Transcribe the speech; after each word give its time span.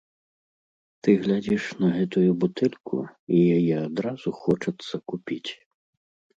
Ты 1.07 1.13
глядзіш 1.25 1.63
на 1.83 1.91
гэтую 1.97 2.25
бутэльку, 2.45 2.97
і 3.35 3.45
яе 3.57 3.77
адразу 3.87 4.29
хочацца 4.41 4.95
купіць. 5.15 5.47